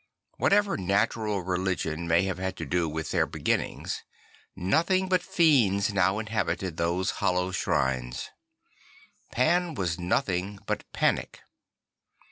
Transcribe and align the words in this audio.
Whatever 0.37 0.77
natural 0.77 1.43
religion 1.43 2.07
may 2.07 2.25
ha 2.27 2.33
ve 2.33 2.41
had 2.41 2.57
to 2.57 2.65
do 2.65 2.89
with 2.89 3.11
their 3.11 3.27
beginnings, 3.27 4.01
nothing 4.55 5.07
but 5.07 5.21
fiends 5.21 5.93
now 5.93 6.17
inhabited 6.17 6.77
those 6.77 7.11
hollo\v 7.21 7.53
shrines. 7.53 8.31
Pan 9.31 9.75
was 9.75 9.99
nothing 9.99 10.57
but 10.65 10.91
panic. 10.91 11.41